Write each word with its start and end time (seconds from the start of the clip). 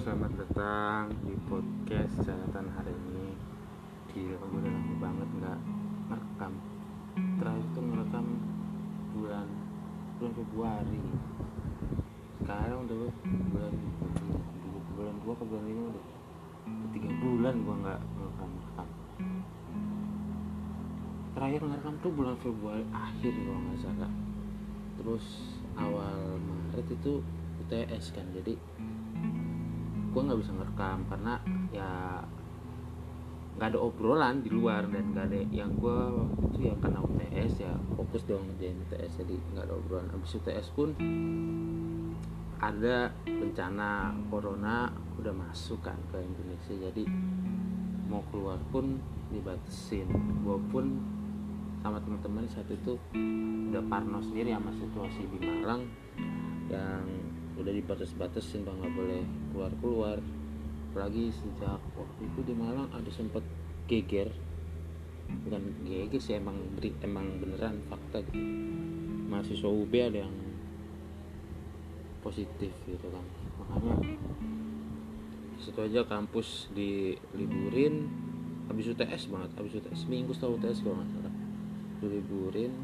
selamat 0.00 0.32
datang 0.32 1.12
di 1.28 1.36
podcast 1.44 2.24
catatan 2.24 2.72
hari 2.72 2.88
ini. 2.88 3.36
Gila, 4.08 4.40
gue 4.40 4.60
udah 4.64 4.72
lama 4.72 4.94
banget 4.96 5.28
nggak 5.28 5.58
ngerekam. 6.08 6.52
Terakhir 7.36 7.66
tuh 7.76 7.84
ngerekam 7.84 8.26
bulan 9.12 9.48
bulan 10.16 10.32
Februari. 10.32 11.04
Sekarang 12.40 12.88
udah 12.88 12.96
bulan 13.52 13.74
bulan 14.96 15.14
dua 15.20 15.34
ke 15.36 15.44
bulan 15.44 15.64
lima 15.68 15.82
udah. 15.92 16.04
Tiga 16.96 17.10
bulan 17.20 17.54
gue 17.60 17.74
nggak 17.84 18.00
ngerekam 18.00 18.50
rekam 18.56 18.88
Terakhir 21.36 21.60
ngerekam 21.60 21.94
tuh 22.00 22.12
bulan 22.16 22.36
Februari 22.40 22.84
akhir 22.88 23.32
kalau 23.36 23.60
nggak 23.68 23.80
salah. 23.84 24.12
Terus 24.96 25.26
awal 25.76 26.40
Maret 26.40 26.88
itu 26.88 27.20
UTS 27.68 28.16
kan 28.16 28.24
jadi 28.32 28.56
gue 30.10 30.20
nggak 30.20 30.40
bisa 30.42 30.52
ngerekam 30.54 30.98
karena 31.06 31.34
ya 31.70 31.90
nggak 33.60 33.76
ada 33.76 33.78
obrolan 33.78 34.40
di 34.42 34.50
luar 34.50 34.88
dan 34.88 35.12
nggak 35.12 35.26
ada 35.30 35.40
yang 35.52 35.70
gue 35.76 36.00
itu 36.50 36.70
ya 36.70 36.74
karena 36.80 36.98
UTS 37.04 37.52
ya 37.62 37.74
fokus 37.94 38.24
dong 38.26 38.46
di 38.58 38.72
UTS 38.72 39.22
jadi 39.22 39.34
nggak 39.54 39.64
ada 39.68 39.74
obrolan. 39.76 40.08
Abis 40.16 40.40
UTS 40.40 40.66
pun 40.74 40.88
ada 42.60 43.12
bencana 43.24 44.12
corona 44.28 44.92
udah 45.20 45.32
masuk 45.32 45.80
kan 45.84 45.96
ke 46.12 46.20
Indonesia 46.20 46.74
jadi 46.90 47.04
mau 48.10 48.24
keluar 48.32 48.58
pun 48.74 48.98
dibatasin. 49.30 50.08
Gue 50.42 50.58
pun 50.72 50.98
sama 51.80 51.96
teman-teman 52.02 52.44
saat 52.50 52.68
itu 52.68 52.98
udah 53.70 53.82
parno 53.88 54.20
sendiri 54.20 54.52
sama 54.52 54.72
situasi 54.74 55.24
di 55.32 55.38
Malang 55.40 55.88
yang 56.68 57.04
udah 57.58 57.72
dibatas-batasin 57.72 58.62
bang. 58.62 58.76
Nggak 58.78 58.94
boleh 58.94 59.22
keluar 59.50 59.72
keluar 59.80 60.18
apalagi 60.90 61.30
sejak 61.30 61.78
waktu 61.94 62.20
itu 62.26 62.40
di 62.50 62.54
Malang 62.54 62.90
ada 62.90 63.10
sempat 63.14 63.46
geger. 63.86 64.30
Bukan 65.46 65.86
geger 65.86 66.18
sih 66.18 66.34
emang 66.34 66.58
beri, 66.74 66.90
emang 67.06 67.38
beneran 67.38 67.78
fakta 67.86 68.26
gitu. 68.26 68.38
Mahasiswa 69.30 69.70
UB 69.70 69.92
ada 69.94 70.26
yang 70.26 70.34
positif 72.20 72.74
gitu 72.84 73.06
kan. 73.06 73.24
Makanya 73.62 74.18
situ 75.62 75.78
aja 75.78 76.02
kampus 76.08 76.74
diliburin. 76.74 78.10
Habis 78.70 78.94
UTS 78.94 79.34
banget 79.34 79.50
habis 79.58 79.72
UTS 79.82 80.06
minggu 80.06 80.30
setelah 80.30 80.58
UTS 80.58 80.82
kalau 80.82 80.98
nggak 80.98 81.10
salah. 81.10 81.34
Diliburin 82.02 82.74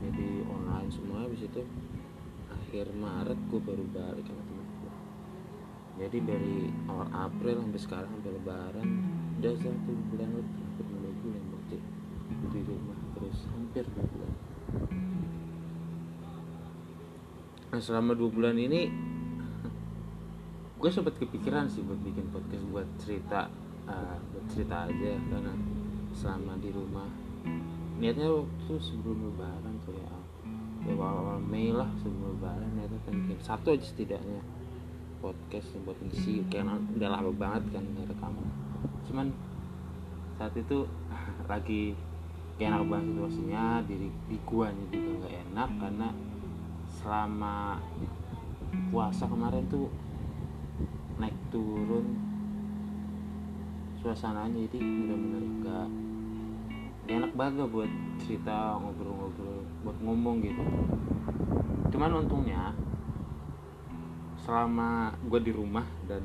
jadi 0.00 0.28
online 0.48 0.90
semua 0.90 1.26
habis 1.26 1.44
itu 1.44 1.62
akhir 2.70 2.86
Maret 2.94 3.40
gue 3.50 3.60
baru 3.66 3.82
balik 3.90 4.30
sama 4.30 4.46
temen 4.46 4.68
gue 4.78 4.94
jadi 5.98 6.18
dari 6.22 6.70
awal 6.86 7.10
April 7.10 7.66
sampai 7.66 7.80
sekarang 7.82 8.10
sampai 8.14 8.30
Lebaran 8.30 8.88
udah 9.42 9.54
satu 9.58 9.90
bulan 10.14 10.30
lebih 10.38 10.54
hampir 10.54 10.86
dua 10.86 11.12
bulan 11.18 11.42
berarti 11.50 11.78
di 12.54 12.60
rumah 12.62 12.98
terus 13.18 13.38
hampir 13.50 13.84
dua 13.90 14.06
bulan. 14.06 14.32
Nah 17.74 17.80
selama 17.82 18.12
dua 18.14 18.30
bulan 18.30 18.54
ini 18.54 18.86
gue 20.78 20.90
sempat 20.94 21.18
kepikiran 21.18 21.66
sih 21.66 21.82
buat 21.82 21.98
bikin 22.06 22.30
podcast 22.30 22.64
buat 22.70 22.86
cerita 23.02 23.50
uh, 23.90 24.16
buat 24.30 24.46
cerita 24.46 24.86
aja 24.86 25.12
karena 25.26 25.58
selama 26.14 26.54
di 26.62 26.70
rumah 26.70 27.10
niatnya 27.98 28.30
waktu 28.30 28.74
sebelum 28.78 29.34
lebaran 29.34 29.74
tuh 29.82 29.98
ya 29.98 30.20
ya 30.88 30.94
awal 30.96 31.40
Mei 31.42 31.74
lah 31.74 31.88
sebelum 32.00 32.38
lebaran 32.38 32.72
ya 32.80 32.86
kan. 32.88 33.12
Bikin 33.26 33.40
satu 33.44 33.76
aja 33.76 33.84
setidaknya. 33.84 34.40
Podcast 35.20 35.76
yang 35.76 35.84
buat 35.84 35.98
ngisi 36.00 36.48
karena 36.48 36.80
udah 36.96 37.08
lama 37.12 37.28
banget 37.36 37.76
kan 37.76 37.84
rekam 38.08 38.40
cuman 39.10 39.28
saat 40.38 40.54
itu 40.54 40.86
lagi 41.52 41.92
kayak 42.56 42.72
enak 42.76 42.84
banget 42.88 43.06
situasinya 43.12 43.64
diri 43.84 44.08
di 44.30 44.36
gua 44.46 44.70
juga 44.88 45.10
nggak 45.20 45.34
enak 45.50 45.70
karena 45.76 46.08
selama 47.00 47.82
puasa 48.94 49.24
kemarin 49.26 49.66
tuh 49.66 49.90
naik 51.18 51.34
turun 51.50 52.06
suasananya 54.00 54.64
jadi 54.70 54.78
bener-bener 54.80 55.44
gak 55.60 55.88
gak 57.04 57.16
enak 57.20 57.32
banget 57.36 57.66
buat 57.68 57.90
cerita 58.22 58.80
ngobrol-ngobrol 58.80 59.59
buat 59.84 59.98
ngomong 60.00 60.44
gitu. 60.44 60.62
Cuman 61.90 62.24
untungnya 62.24 62.72
selama 64.40 65.12
gue 65.28 65.40
di 65.44 65.52
rumah 65.52 65.84
dan 66.08 66.24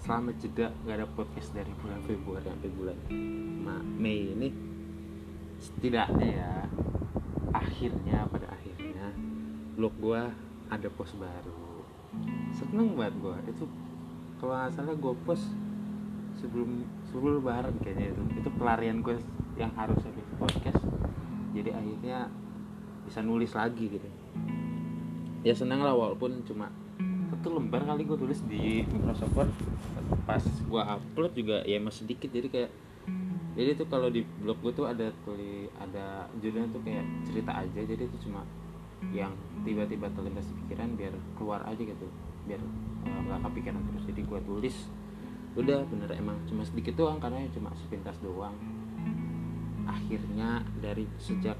selama 0.00 0.32
jeda 0.40 0.72
gak 0.86 0.96
ada 0.96 1.06
podcast 1.12 1.52
dari 1.52 1.68
bulan 1.76 2.00
Februari 2.08 2.46
sampai 2.48 2.70
bulan 2.72 2.96
Mei 4.00 4.32
ini 4.32 4.48
setidaknya 5.60 6.28
ya 6.40 6.52
akhirnya 7.52 8.24
pada 8.32 8.48
akhirnya 8.48 9.12
blog 9.76 9.92
gue 10.00 10.22
ada 10.72 10.88
post 10.96 11.18
baru. 11.20 11.84
Seneng 12.56 12.96
banget 12.96 13.14
gue 13.20 13.36
itu 13.52 13.64
kalau 14.40 14.56
nggak 14.56 14.72
salah 14.72 14.96
gue 14.96 15.14
post 15.28 15.44
sebelum 16.40 16.88
sebelum 17.12 17.44
lebaran 17.44 17.76
kayaknya 17.84 18.16
itu. 18.16 18.22
Itu 18.40 18.48
pelarian 18.56 19.04
gue 19.04 19.20
yang 19.60 19.74
harus 19.76 20.00
habis 20.00 20.24
podcast. 20.40 20.80
Jadi 21.52 21.76
akhirnya 21.76 22.32
bisa 23.10 23.26
nulis 23.26 23.50
lagi 23.58 23.90
gitu. 23.90 24.08
Ya 25.42 25.50
senang 25.50 25.82
lah 25.82 25.98
walaupun 25.98 26.46
cuma 26.46 26.70
satu 27.34 27.58
lembar 27.58 27.82
kali 27.82 28.06
gue 28.06 28.14
tulis 28.14 28.38
di 28.46 28.86
Microsoft 28.86 29.34
Word. 29.34 29.50
Pas 30.22 30.38
gue 30.46 30.82
upload 30.86 31.32
juga 31.34 31.66
ya 31.66 31.82
masih 31.82 32.06
sedikit 32.06 32.30
jadi 32.30 32.46
kayak 32.46 32.70
jadi 33.58 33.74
tuh 33.74 33.90
kalau 33.90 34.06
di 34.06 34.22
blog 34.22 34.62
gue 34.62 34.72
tuh 34.78 34.86
ada 34.86 35.10
tulis 35.26 35.66
ada 35.74 36.30
judulnya 36.38 36.70
tuh 36.70 36.82
kayak 36.86 37.02
cerita 37.26 37.50
aja 37.50 37.80
jadi 37.82 38.06
itu 38.06 38.30
cuma 38.30 38.46
yang 39.10 39.34
tiba-tiba 39.66 40.06
terlintas 40.14 40.46
di 40.46 40.54
pikiran 40.64 40.94
biar 40.94 41.14
keluar 41.34 41.60
aja 41.66 41.82
gitu 41.82 42.06
biar 42.46 42.62
nggak 43.04 43.40
uh, 43.40 43.44
kepikiran 43.50 43.82
terus. 43.90 44.04
Jadi 44.06 44.20
gue 44.22 44.40
tulis 44.46 44.76
udah 45.58 45.82
bener 45.90 46.14
emang 46.14 46.38
cuma 46.46 46.62
sedikit 46.62 46.94
doang 46.94 47.18
karena 47.18 47.42
cuma 47.50 47.74
sepintas 47.74 48.14
doang. 48.22 48.54
Akhirnya 49.88 50.62
dari 50.78 51.10
sejak 51.18 51.58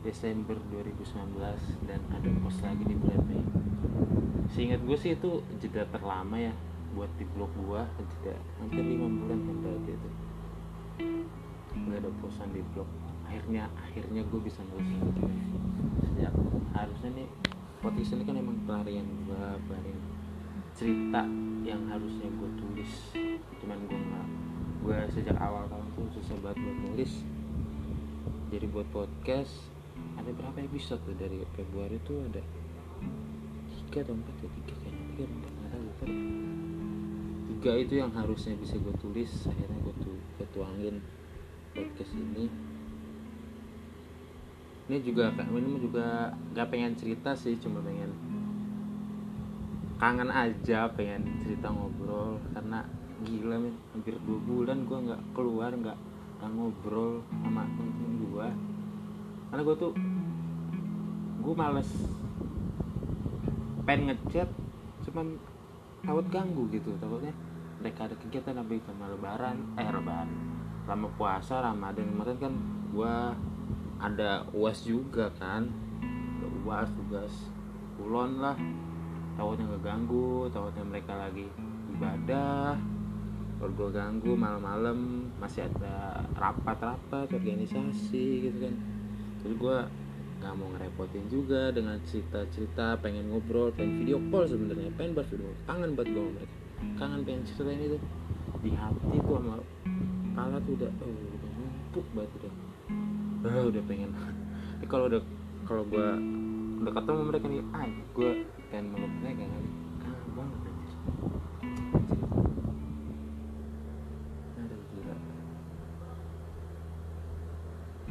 Desember 0.00 0.56
2019 0.72 1.36
dan 1.84 2.00
ada 2.08 2.28
post 2.40 2.64
lagi 2.64 2.88
di 2.88 2.96
bulan 2.96 3.20
Mei. 3.28 3.44
Seingat 4.48 4.80
gue 4.80 4.96
sih 4.96 5.12
itu 5.12 5.44
jeda 5.60 5.84
terlama 5.92 6.40
ya 6.40 6.56
buat 6.96 7.12
di 7.20 7.28
blog 7.36 7.52
gue 7.52 7.82
jeda 8.16 8.34
hampir 8.58 8.80
lima 8.80 9.06
bulan 9.12 9.38
kan 9.44 9.56
berarti 9.60 9.90
itu. 9.92 10.10
Nggak 11.76 11.96
ada 12.00 12.10
posan 12.24 12.48
di 12.56 12.64
blog 12.72 12.88
akhirnya 13.28 13.68
akhirnya 13.76 14.26
gue 14.26 14.40
bisa 14.42 14.58
nulis 14.74 14.90
sejak 16.02 16.34
harusnya 16.74 17.22
nih 17.22 17.28
podcast 17.78 18.18
ini 18.18 18.24
kan 18.26 18.36
emang 18.40 18.58
pelarian 18.66 19.06
gue 19.28 19.44
pelarian 19.70 20.00
cerita 20.74 21.22
yang 21.60 21.84
harusnya 21.92 22.26
gue 22.40 22.50
tulis. 22.56 22.92
Cuman 23.60 23.78
gue 23.84 24.00
nggak 24.00 24.26
gue 24.80 24.98
sejak 25.12 25.36
awal 25.36 25.68
tahun 25.68 25.86
tuh 25.92 26.08
susah 26.16 26.40
banget 26.40 26.56
buat 26.64 26.78
nulis. 26.88 27.12
Jadi 28.48 28.66
buat 28.66 28.88
podcast 28.90 29.79
ada 30.20 30.30
berapa 30.36 30.58
episode 30.60 31.00
tuh? 31.08 31.16
Dari 31.16 31.40
Februari 31.56 31.96
tuh 32.04 32.20
ada 32.28 32.44
tiga 33.72 34.04
atau 34.04 34.14
empat 34.14 34.34
ya? 34.36 34.48
Tiga 34.52 34.74
kayaknya 34.76 35.04
tiga 35.08 35.24
empat. 35.24 35.50
Nggak 35.50 35.70
tahu 35.72 35.82
lupa 35.82 36.04
deh. 36.04 36.20
Tiga 37.50 37.72
itu 37.80 37.94
yang 37.96 38.12
harusnya 38.12 38.54
bisa 38.60 38.74
gue 38.76 38.94
tulis 39.00 39.32
akhirnya 39.48 39.78
gue 39.80 39.94
tuh 40.04 40.16
gue 40.36 40.46
tuangin 40.52 40.96
podcast 41.72 42.12
ini. 42.12 42.46
Ini 44.90 44.98
juga 45.06 45.32
ini 45.32 45.72
juga 45.78 46.34
gak 46.50 46.68
pengen 46.68 46.98
cerita 46.98 47.30
sih 47.38 47.54
cuma 47.62 47.78
pengen 47.78 48.10
kangen 50.02 50.28
aja 50.28 50.90
pengen 50.92 51.24
cerita 51.40 51.72
ngobrol. 51.72 52.36
Karena 52.52 52.84
gila 53.24 53.56
men. 53.56 53.76
Hampir 53.96 54.20
dua 54.20 54.40
bulan 54.44 54.84
gue 54.84 54.98
nggak 55.00 55.22
keluar 55.32 55.72
nggak 55.72 55.98
ngobrol 56.40 57.20
sama 57.44 57.68
temen 57.76 58.12
gue 58.24 58.48
karena 59.50 59.66
gue 59.66 59.76
tuh 59.76 59.92
gue 61.42 61.54
males 61.58 61.90
pengen 63.82 64.14
ngechat 64.14 64.46
cuman 65.02 65.34
takut 66.06 66.26
ganggu 66.30 66.70
gitu. 66.70 66.94
Takutnya 67.02 67.34
mereka 67.82 68.06
ada 68.06 68.14
kegiatan 68.14 68.54
tapi 68.62 68.78
sama 68.86 69.10
lebaran 69.10 69.74
eh 69.74 69.90
lebaran 69.90 70.30
lama 70.86 71.10
puasa 71.18 71.58
ramadan. 71.58 72.06
Kemarin 72.14 72.38
kan 72.38 72.54
gue 72.94 73.14
ada 73.98 74.46
uas 74.54 74.86
juga 74.86 75.26
kan. 75.34 75.66
Ada 76.38 76.46
uas 76.62 76.88
tugas 76.94 77.32
kulon 77.98 78.38
lah. 78.38 78.54
Takutnya 79.34 79.66
ngeganggu 79.66 80.46
takutnya 80.54 80.86
mereka 80.86 81.18
lagi 81.18 81.50
ibadah. 81.98 82.78
Kalau 83.58 83.72
gue 83.76 83.90
ganggu 83.92 84.32
malam-malam 84.38 85.28
masih 85.36 85.66
ada 85.68 86.22
rapat-rapat 86.38 87.28
organisasi 87.28 88.48
gitu 88.48 88.70
kan 88.70 88.99
terus 89.40 89.54
gue 89.56 89.76
nggak 90.40 90.52
mau 90.56 90.68
ngerepotin 90.72 91.24
juga 91.28 91.68
dengan 91.68 92.00
cerita-cerita 92.08 92.96
pengen 93.04 93.28
ngobrol 93.28 93.68
pengen 93.76 94.04
video 94.04 94.18
call 94.32 94.48
sebenarnya. 94.48 94.88
Pengen 94.96 95.12
buat 95.16 95.28
video 95.28 95.52
kangen 95.68 95.90
buat 95.96 96.08
gue 96.08 96.22
mereka. 96.32 96.54
Kangen 96.96 97.20
pengen 97.24 97.42
ceritain 97.44 97.80
itu. 97.80 97.98
Di 98.60 98.72
hati 98.76 99.16
tuh 99.20 99.36
sama 99.40 99.56
kala 100.36 100.56
tuh 100.64 100.72
udah 100.76 100.90
oh, 101.00 101.12
udah 101.12 101.50
numpuk 101.56 102.06
banget 102.16 102.30
udah. 102.40 102.52
Ah, 103.48 103.64
udah 103.68 103.82
pengen. 103.88 104.10
Kalau 104.92 105.06
udah 105.06 105.22
kalau 105.70 105.86
gue 105.86 106.08
udah 106.82 106.92
ketemu 106.98 107.20
mereka 107.30 107.46
nih 107.46 107.62
ah 107.70 107.86
gue 108.16 108.30
pengen 108.74 108.86
meluk 108.90 109.12
mereka 109.22 109.44
kan 109.46 109.64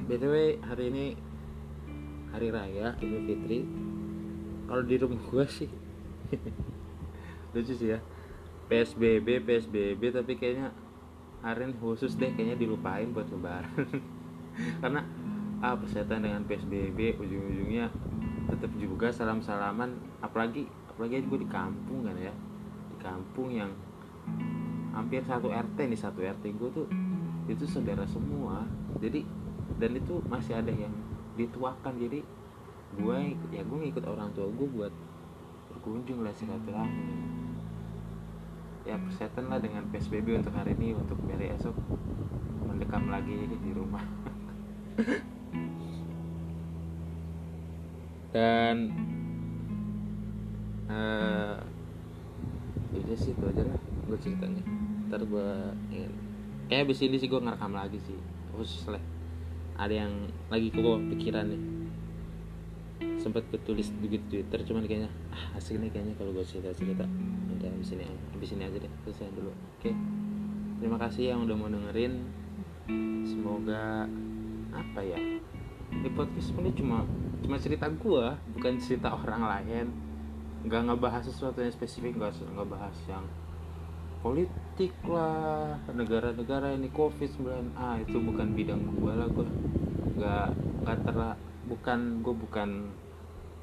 btw 0.09 0.57
hari 0.65 0.89
ini 0.89 1.05
hari 2.33 2.49
raya 2.49 2.97
idul 2.97 3.29
fitri. 3.29 3.61
Kalau 4.65 4.81
di 4.81 4.95
rumah 4.97 5.21
gue 5.21 5.45
sih 5.45 5.69
lucu 7.53 7.73
sih 7.77 7.93
ya. 7.93 8.01
Psbb 8.65 9.45
psbb 9.45 10.01
tapi 10.09 10.33
kayaknya 10.33 10.73
hari 11.45 11.69
ini 11.69 11.77
khusus 11.77 12.17
deh 12.17 12.33
kayaknya 12.33 12.57
dilupain 12.57 13.13
buat 13.13 13.29
lebaran. 13.29 13.69
Karena 14.81 15.05
ah 15.61 15.77
persetan 15.77 16.25
dengan 16.25 16.41
psbb 16.49 17.13
ujung-ujungnya 17.21 17.93
tetap 18.49 18.73
juga 18.81 19.13
salam 19.13 19.45
salaman 19.45 19.93
apalagi 20.25 20.65
apalagi 20.89 21.21
gue 21.21 21.45
di 21.45 21.49
kampung 21.53 22.09
kan 22.09 22.17
ya. 22.17 22.33
Di 22.89 22.97
kampung 22.97 23.53
yang 23.53 23.69
hampir 24.89 25.21
satu 25.21 25.53
rt 25.53 25.77
nih 25.85 26.01
satu 26.01 26.25
rt 26.25 26.49
gue 26.49 26.69
tuh 26.73 26.89
itu 27.45 27.69
saudara 27.69 28.09
semua. 28.09 28.65
Jadi 28.97 29.48
dan 29.79 29.95
itu 29.95 30.19
masih 30.27 30.59
ada 30.59 30.69
yang 30.75 30.91
dituakan. 31.39 31.95
Jadi 31.95 32.19
gue 32.99 33.17
ya 33.55 33.63
gue 33.63 33.77
ngikut 33.87 34.03
orang 34.03 34.35
tua 34.35 34.51
gue 34.51 34.67
buat 34.67 34.91
berkunjung 35.71 36.27
lah 36.27 36.35
silaturahmi. 36.35 37.15
Ya 38.83 38.99
persetan 38.99 39.47
lah 39.47 39.63
dengan 39.63 39.87
psbb 39.87 40.43
untuk 40.43 40.51
hari 40.55 40.75
ini 40.75 40.91
untuk 40.99 41.15
biar 41.23 41.39
esok 41.55 41.75
mendekam 42.67 43.07
lagi 43.07 43.47
di 43.47 43.71
rumah. 43.71 44.03
Dan 48.35 48.75
eh 50.89 51.57
udah 52.89 53.17
sih 53.17 53.31
itu 53.31 53.45
aja 53.47 53.63
lah 53.63 53.79
gue 53.79 54.17
ceritanya. 54.19 54.63
Ntar 55.07 55.23
gue 55.23 55.47
ingin 55.95 56.11
kayak 56.67 56.85
abis 56.85 57.01
ini 57.07 57.15
sih 57.15 57.31
gue 57.31 57.39
ngerekam 57.39 57.71
lagi 57.71 57.97
sih. 58.03 58.19
Khusus 58.53 58.89
lah 58.91 58.99
ada 59.79 59.95
yang 59.95 60.11
lagi 60.51 60.67
gue 60.75 60.95
pikiran 61.15 61.47
nih 61.47 61.61
sempat 63.19 63.47
gue 63.51 63.59
tulis 63.63 63.87
di 63.99 64.19
twitter 64.27 64.59
cuman 64.67 64.83
kayaknya 64.87 65.11
ah 65.31 65.59
asik 65.59 65.79
nih 65.79 65.91
kayaknya 65.91 66.15
kalau 66.19 66.35
gue 66.35 66.43
cerita 66.43 66.71
cerita 66.75 67.07
udah 67.59 67.69
abis 67.75 67.95
ini 67.95 68.07
abis 68.39 68.55
ini 68.55 68.63
aja 68.63 68.77
deh 68.79 68.91
selesai 69.03 69.35
dulu. 69.35 69.51
Oke. 69.51 69.91
Terima 70.79 70.95
kasih 70.95 71.35
yang 71.35 71.43
udah 71.43 71.55
mau 71.59 71.67
dengerin. 71.67 72.23
Semoga 73.27 74.07
apa 74.71 75.01
ya 75.03 75.19
di 75.89 76.09
podcast 76.13 76.53
ini 76.55 76.71
cuma 76.71 77.03
cuma 77.43 77.59
cerita 77.59 77.91
gue 77.91 78.25
bukan 78.55 78.79
cerita 78.79 79.11
orang 79.11 79.43
lain. 79.43 79.87
Nggak 80.63 80.87
ngebahas 80.87 81.23
sesuatu 81.27 81.59
yang 81.59 81.75
spesifik 81.75 82.15
nggak 82.15 82.39
nggak 82.55 82.67
bahas 82.71 82.95
yang 83.11 83.27
politik 84.19 84.91
lah 85.07 85.79
negara-negara 85.91 86.75
ini 86.75 86.91
covid 86.91 87.31
19 87.39 87.75
ah 87.79 87.95
itu 87.95 88.17
bukan 88.19 88.51
bidang 88.51 88.81
gue 88.99 89.13
lah 89.15 89.27
gue 89.31 89.47
nggak 90.19 90.47
nggak 90.83 90.97
terla 91.07 91.39
bukan 91.71 92.19
gue 92.19 92.35
bukan 92.35 92.69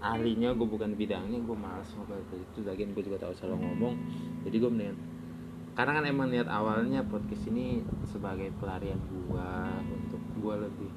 ahlinya 0.01 0.53
gue 0.53 0.69
bukan 0.69 0.93
bidangnya 0.97 1.41
gue 1.41 1.57
malas 1.57 1.89
ngobrol 1.97 2.21
itu 2.21 2.61
lagi 2.65 2.85
gue 2.85 3.05
juga 3.05 3.27
tahu 3.27 3.33
salah 3.37 3.57
ngomong. 3.57 3.97
Jadi 4.45 4.57
gue 4.61 4.71
mendingan 4.71 4.99
karena 5.77 6.01
kan 6.01 6.05
emang 6.09 6.33
niat 6.33 6.49
awalnya 6.49 7.05
podcast 7.05 7.53
ini 7.53 7.85
sebagai 8.09 8.49
pelarian 8.57 8.97
gue 9.13 9.49
untuk 9.93 10.23
gue 10.41 10.55
lebih 10.65 10.91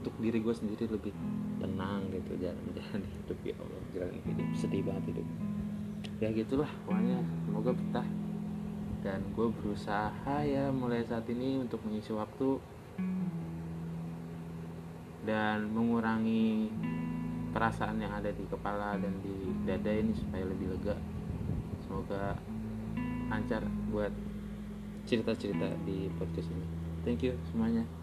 untuk 0.00 0.14
diri 0.24 0.40
gue 0.40 0.54
sendiri 0.56 0.88
lebih 0.88 1.12
tenang 1.60 2.08
gitu 2.08 2.40
jalan-jalan 2.40 3.04
hidup 3.04 3.38
ya 3.44 3.54
Allah 3.60 3.82
jalan 3.92 4.16
hidup 4.24 4.48
sedih 4.56 4.82
banget 4.88 5.04
hidup. 5.12 5.26
Ya 6.16 6.28
gitulah 6.32 6.70
pokoknya 6.88 7.20
semoga 7.44 7.76
betah 7.76 8.08
dan 9.02 9.18
gue 9.34 9.50
berusaha 9.50 10.46
ya 10.46 10.70
mulai 10.70 11.02
saat 11.02 11.26
ini 11.26 11.58
untuk 11.58 11.82
mengisi 11.82 12.14
waktu. 12.14 12.62
Dan 15.22 15.70
mengurangi 15.70 16.70
perasaan 17.54 18.02
yang 18.02 18.10
ada 18.10 18.30
di 18.34 18.42
kepala 18.50 18.98
dan 18.98 19.14
di 19.22 19.54
dada 19.62 19.92
ini 19.94 20.14
supaya 20.14 20.42
lebih 20.46 20.74
lega. 20.74 20.98
Semoga 21.86 22.34
lancar 23.30 23.62
buat 23.90 24.10
cerita-cerita 25.06 25.78
di 25.86 26.10
podcast 26.18 26.50
ini. 26.50 26.66
Thank 27.02 27.26
you 27.26 27.34
semuanya 27.50 28.01